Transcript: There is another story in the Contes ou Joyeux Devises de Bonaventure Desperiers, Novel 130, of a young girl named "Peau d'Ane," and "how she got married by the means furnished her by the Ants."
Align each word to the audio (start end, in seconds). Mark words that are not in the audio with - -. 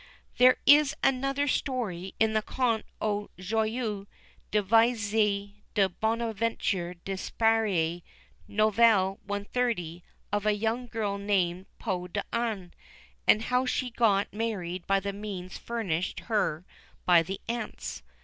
There 0.39 0.57
is 0.65 0.95
another 1.03 1.47
story 1.47 2.15
in 2.19 2.33
the 2.33 2.41
Contes 2.41 2.87
ou 3.03 3.29
Joyeux 3.37 4.07
Devises 4.49 5.51
de 5.75 5.89
Bonaventure 5.89 6.95
Desperiers, 7.05 8.01
Novel 8.47 9.19
130, 9.27 10.03
of 10.33 10.47
a 10.47 10.53
young 10.55 10.87
girl 10.87 11.19
named 11.19 11.67
"Peau 11.77 12.07
d'Ane," 12.07 12.73
and 13.27 13.43
"how 13.43 13.67
she 13.67 13.91
got 13.91 14.33
married 14.33 14.87
by 14.87 14.99
the 14.99 15.13
means 15.13 15.59
furnished 15.59 16.21
her 16.21 16.65
by 17.05 17.21
the 17.21 17.39
Ants." 17.47 18.01